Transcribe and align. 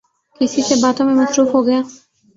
کسی 0.35 0.61
سے 0.61 0.75
باتوں 0.81 1.05
میں 1.05 1.15
مصروف 1.15 1.49
ہوگیا 1.55 1.79